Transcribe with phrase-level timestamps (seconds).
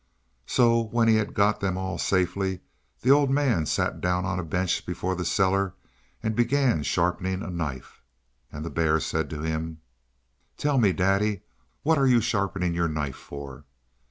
[0.47, 2.61] ]So when he had got them all safely
[3.03, 5.75] the old man sat down on a bench before the cellar
[6.23, 8.01] and began sharpening a knife.
[8.51, 9.79] And the bear said to him:
[10.57, 11.43] "Tell me, daddy,
[11.83, 13.63] what are you sharpening your knife for?"